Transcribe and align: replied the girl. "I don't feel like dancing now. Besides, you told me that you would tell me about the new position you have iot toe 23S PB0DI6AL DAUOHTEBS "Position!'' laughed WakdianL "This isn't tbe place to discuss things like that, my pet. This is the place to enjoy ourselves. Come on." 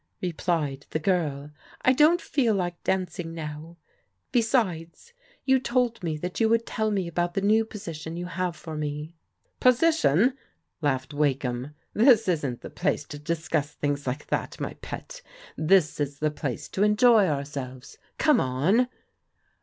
replied 0.19 0.87
the 0.89 0.97
girl. 0.97 1.51
"I 1.83 1.93
don't 1.93 2.21
feel 2.23 2.55
like 2.55 2.83
dancing 2.83 3.35
now. 3.35 3.77
Besides, 4.31 5.13
you 5.45 5.59
told 5.59 6.01
me 6.01 6.17
that 6.17 6.39
you 6.39 6.49
would 6.49 6.65
tell 6.65 6.89
me 6.89 7.07
about 7.07 7.35
the 7.35 7.41
new 7.41 7.63
position 7.65 8.17
you 8.17 8.25
have 8.25 8.55
iot 8.55 8.63
toe 8.63 8.71
23S 8.71 8.79
PB0DI6AL 8.79 9.13
DAUOHTEBS 9.13 9.59
"Position!'' 9.59 10.37
laughed 10.81 11.11
WakdianL 11.13 11.73
"This 11.93 12.27
isn't 12.27 12.61
tbe 12.63 12.73
place 12.75 13.03
to 13.05 13.19
discuss 13.19 13.73
things 13.73 14.07
like 14.07 14.25
that, 14.25 14.59
my 14.59 14.73
pet. 14.81 15.21
This 15.55 15.99
is 15.99 16.17
the 16.17 16.31
place 16.31 16.67
to 16.69 16.81
enjoy 16.81 17.27
ourselves. 17.27 17.99
Come 18.17 18.39
on." 18.41 18.87